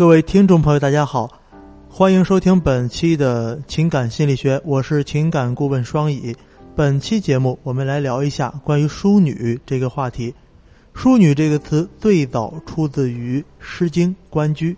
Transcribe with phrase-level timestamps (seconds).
[0.00, 1.30] 各位听众朋友，大家好，
[1.86, 6.34] 欢迎收听本期的情感心理学，我是情感顾问双乙。
[6.74, 10.34] 本期节目，我们来聊一下关于淑女这个话题。
[10.94, 14.74] 淑女这个词最早出自于《诗经·关雎》，“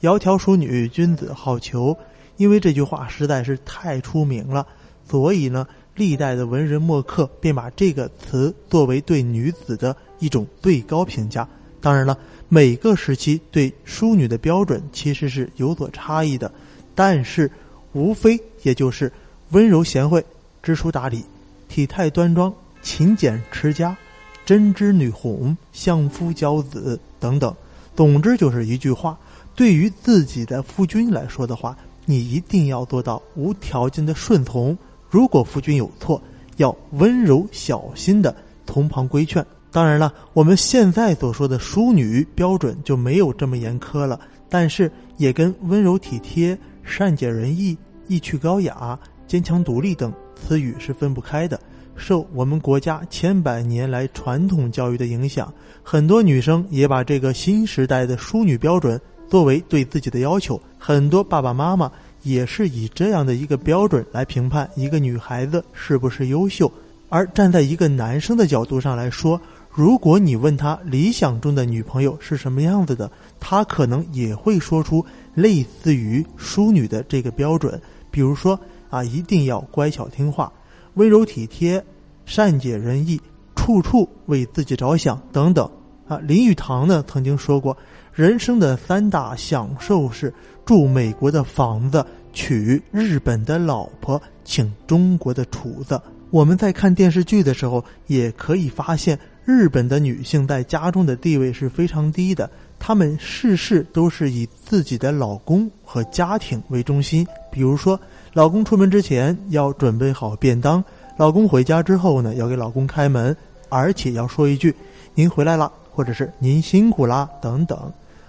[0.00, 1.94] 窈窕淑女，君子好逑。”
[2.38, 4.66] 因为这句话实在是太出名了，
[5.06, 11.46] 所以呢，历代的文人墨客便把这个词作为对女子的一种最高评价。
[11.86, 12.18] 当然了。
[12.48, 16.50] 每个时期对淑女的标准其实是有所差异的，
[16.96, 17.48] 但是
[17.92, 19.12] 无非也就是
[19.50, 20.24] 温柔贤惠、
[20.64, 21.24] 知书达理、
[21.68, 23.96] 体态端庄、勤俭持家、
[24.44, 27.54] 针织女红、相夫教子等等。
[27.94, 29.16] 总之就是一句话：
[29.54, 34.76] 对于自己的夫君来说的话，你一定要做到无条件的顺从。
[35.08, 36.20] 如果夫君有错，
[36.56, 38.34] 要温柔小心的
[38.66, 39.46] 从旁规劝。
[39.76, 44.18] 当然了，我们现在所说的淑女标准就没有这么严苛了，
[44.48, 47.76] 但是也跟温柔体贴、善解人意、
[48.08, 51.60] 意趣高雅、坚强独立等词语是分不开的。
[51.94, 55.52] 受我们国家千百年来传统教育的影响，
[55.82, 60.58] 很多女生也把这个新时代的淑女标准作为对自己的要求。
[60.78, 66.72] 很多爸爸妈妈也是以这样的一个标准来评判一个女孩子是不是优秀。
[67.08, 69.40] 而站在一个男生的角度上来说，
[69.76, 77.78] 如果你问他理想中的女朋友是什么样子的，他可能也会说出类似于淑女的这个标准，
[78.10, 80.50] 比如说啊，一定要乖巧听话、
[80.94, 81.84] 温柔体贴、
[82.24, 83.20] 善解人意、
[83.54, 85.70] 处处为自己着想等等。
[86.08, 87.76] 啊，林语堂呢曾经说过，
[88.14, 90.32] 人生的三大享受是
[90.64, 92.02] 住美国的房子、
[92.32, 96.00] 娶日本的老婆、请中国的厨子。
[96.30, 99.18] 我们在看电视剧的时候，也可以发现。
[99.46, 107.24] 日本的女性在家中的地位是非常低的，她们事事都是以自己的老公和家庭为中心。
[107.48, 107.98] 比如说，
[108.32, 110.82] 老公出门之前要准备好便当，
[111.16, 113.34] 老公回家之后呢，要给老公开门，
[113.68, 114.74] 而且要说一句
[115.14, 117.78] “您回来了”或者是“您辛苦啦”等等。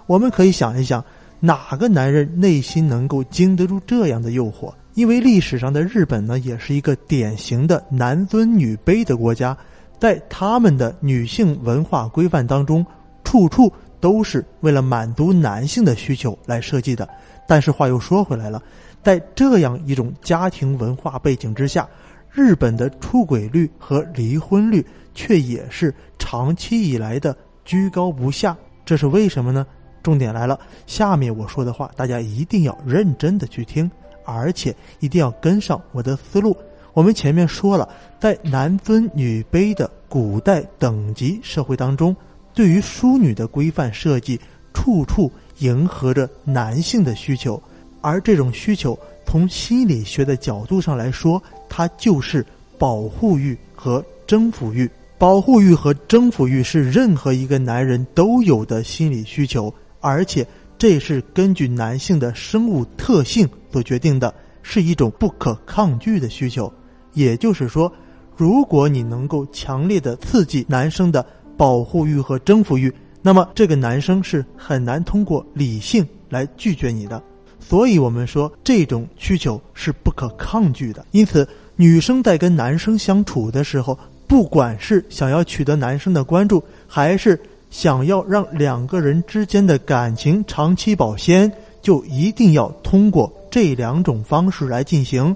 [0.06, 1.04] 我们可以想一想，
[1.40, 4.72] 哪个男人内心能够经得住这样的诱惑？
[4.94, 9.58] 因为历史上的日本呢，也是一个典型的男尊女卑的国家。
[10.00, 12.86] 在他们的女性文化规范当中，
[13.24, 17.08] 处处都是为了满足男性的需求来设计的。
[17.48, 18.62] 但是话又说回来了，
[19.02, 21.88] 在这样一种家庭文化背景之下，
[22.32, 27.36] 日本的出轨率和离婚率却也是长期以来的
[27.66, 28.56] 居高不下。
[28.86, 29.66] 这是为什么呢？
[30.04, 33.90] 重点来了，下面我说的话大家一定要认真的去听，
[34.26, 36.56] 而且一定要跟上我的思路。
[36.98, 37.88] 我们前面说了，
[38.20, 42.16] 在男尊女卑的古代等级社会当中，
[42.56, 44.42] 对于淑女的规范设计，
[44.74, 47.62] 处处迎合着男性的需求，
[48.02, 48.98] 而这种需求
[49.28, 52.44] 从心理学的角度上来说，它就是
[52.80, 54.90] 保护欲和征服欲。
[55.20, 60.44] 保护欲和征服欲是任何一个男人都有的心理需求，而且
[60.80, 64.34] 这是根据男性的生物特性所决定的，
[64.64, 66.74] 是一种不可抗拒的需求。
[67.18, 67.92] 也就是说，
[68.36, 71.26] 如果你能够强烈的刺激男生的
[71.58, 77.22] 保护欲和征服欲，那么这个男生是很难通过理性来拒绝你的。
[77.60, 81.04] 所以，我们说这种需求是不可抗拒的。
[81.10, 81.46] 因此，
[81.76, 83.98] 女生在跟男生相处的时候，
[84.28, 87.38] 不管是想要取得男生的关注，还是
[87.72, 91.52] 想要让两个人之间的感情长期保鲜，
[91.82, 95.36] 就一定要通过这两种方式来进行。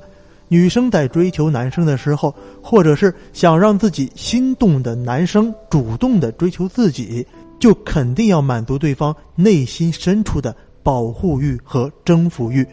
[0.52, 7.26] 女生在追求男生的时候，或者是想让自己心动的男生主动的追求自己，
[7.58, 10.54] 就肯定要满足对方内心深处的
[10.84, 12.68] 保护欲和征服欲。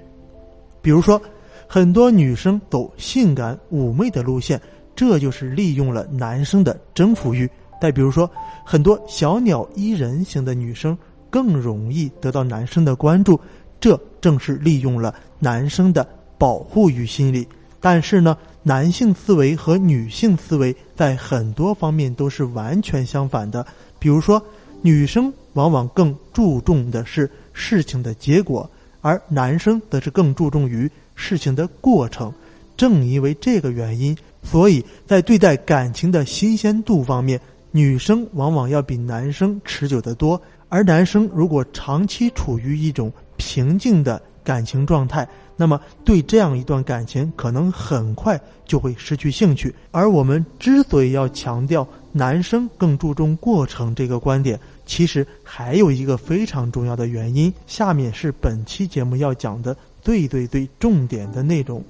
[0.83, 1.23] 比如说，
[1.69, 4.61] 很多女生走性感妩媚的路线，
[4.97, 7.47] 这就是利用了男生的征服欲；
[7.81, 8.29] 再比如说，
[8.65, 10.99] 很多小鸟依人型的女生
[11.31, 13.39] 更容易得到男生的关注，
[13.79, 16.05] 这正是利用了男生的
[16.37, 17.47] 保护欲心理。
[17.81, 23.67] 但是呢，男性思维和女性思维在很多方面都是完全相反的。
[23.99, 24.43] 比如说，
[24.83, 28.69] 女生往往更注重的是事情的结果，
[29.01, 32.33] 而男生则是更注重于事情的过程。
[32.77, 37.41] 正因为这个原因，所以在对待感情的新鲜度方面，
[37.73, 40.41] 女生往往要比男生持久得多。
[40.69, 45.29] 而男生如果长期处于一种平静的感情状态，
[45.59, 49.75] 那么，对这样一段感情，可能很快就会失去兴趣。
[49.91, 61.85] 而我们之所以要强调男生更注重过程这个观点，其实还有一个非常重要的原因，下面是本期节目要讲的最最最重点的内容。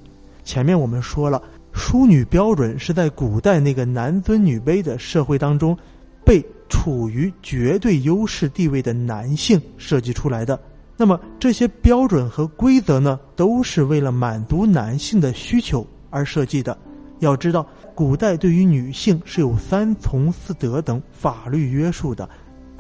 [0.45, 1.41] 前面我们说了，
[1.73, 5.79] 淑女标准是在古代那个男尊女卑的社会当中，
[6.25, 10.59] 被处于绝对优势地位的男性设计出来的。
[11.01, 16.77] 那么这些标准和规则呢，都是为了满足男性的需求而设计的。
[17.21, 17.65] 要知道，
[17.95, 22.29] 古代对于女性是有三从四德等法律约束的，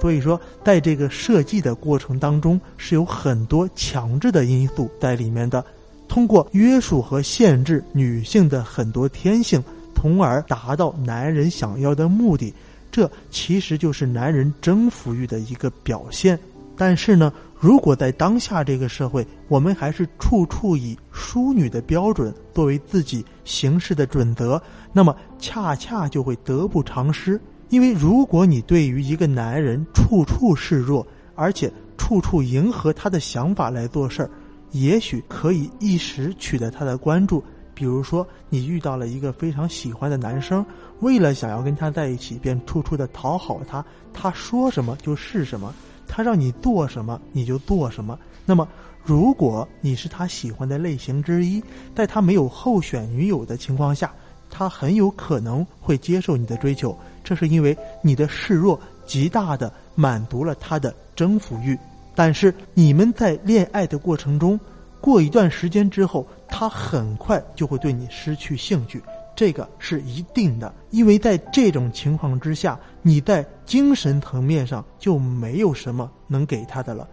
[0.00, 5.64] 所以说在这个设计的过程当中是有很多强制的因素在里面的。
[6.08, 9.62] 通过约束和限制女性的很多天性，
[9.94, 12.52] 从而达到男人想要的目的，
[12.90, 16.36] 这其实就是男人征服欲的一个表现。
[16.76, 24.62] 但是呢，如果在当下这个社会，我们还是处处以淑女的标准作为自己行事的准则，
[24.92, 27.40] 那么恰恰就会得不偿失。
[27.68, 34.30] 因为如果你对于一个男人处处示弱，而且处处迎合他的想法来做事儿，
[34.70, 37.42] 也许可以一时取得他的关注。
[37.74, 40.64] 比如说，你遇到了一个非常喜欢的男生，
[41.00, 45.74] 为了想要跟他在一起，便处处的讨好他，他说什么就是什么。
[46.08, 48.18] 他让你做什么，你就做什么。
[48.44, 48.66] 那么，
[49.04, 51.62] 如果你是他喜欢的类型之一，
[51.94, 54.12] 在他没有候选女友的情况下，
[54.50, 56.98] 他很有可能会接受你的追求。
[57.22, 61.78] 这是因为你的示弱极大的满足了他的征服欲。
[62.14, 64.58] 但是，你们在恋爱的过程中，
[65.00, 69.00] 过一段时间之后，他很快就会对你失去兴趣。
[69.38, 77.08] 这个是一定的，因为在这种情况之下，你在精神层面上就没有什么能给他的了。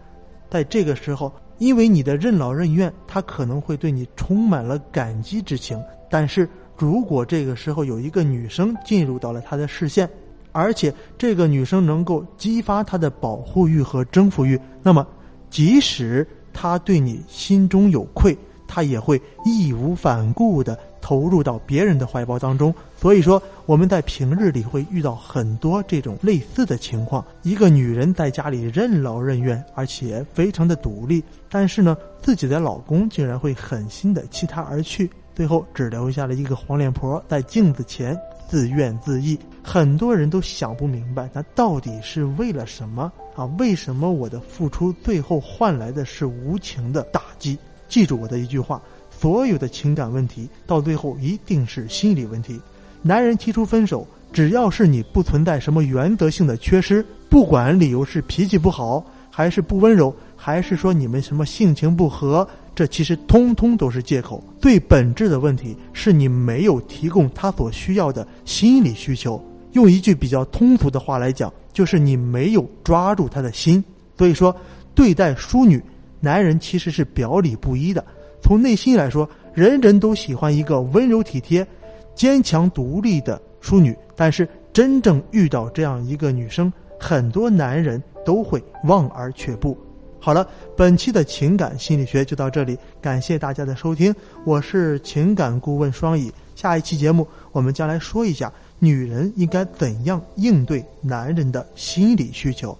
[0.50, 5.80] 在这个时候，因为你的任劳任怨，他可能会对你充满了感激之情。
[6.10, 10.10] 但是如果这个时候有一个女生进入到了他的视线，
[10.50, 15.06] 而且这个女生能够激发他的保护欲和征服欲，那么
[15.48, 18.36] 即使他对你心中有愧，
[18.66, 20.76] 他也会义无反顾的。
[21.06, 27.24] 投入到别人的怀抱当中，所以说我们在平日里会遇到很多这种类似的情况。
[27.42, 38.18] 一个女人在家里任劳任怨，而且非常的独立，但是呢，自己的老公竟然会狠心的弃她而去，最后只留下了一个黄脸婆在镜子前
[38.48, 39.38] 自怨自艾。
[39.62, 43.44] 很多人都想不明白，那到底是为了什么啊？
[43.60, 47.56] 为什么我的付出最后换来的是无情的打击？
[47.86, 48.82] 记住我的一句话。
[49.18, 52.60] 所有的情感问题到最后一定是心理问题。
[53.02, 64.42] 男人提出分手，只要是你不存在什么原则性的缺失，不管理由是脾气不好，还是不温柔，还是说你们什么性情不合，这其实通通都是借口。
[64.60, 69.42] 最本质的问题是你没有提供他所需要的心理需求。
[69.72, 73.82] 用一句比较通俗的话来讲，就是你没有抓住他的心。
[74.18, 74.54] 所以说，
[74.94, 75.82] 对待淑女，
[76.18, 78.02] 男人其实是表里不一的。
[78.40, 81.66] 从内心来说，人人都喜欢一个温柔体贴、
[82.14, 83.96] 坚强独立的淑女。
[84.14, 89.76] 但是，真正遇到这样一个女生，很多男人都会望而却步。
[90.18, 96.32] 好了，本期的情感心理学就到这里，感谢大家的收听，我是情感顾问双乙。
[96.54, 102.76] 下一期节目，我们将来说一下女人应该怎样应对男人的心理需求。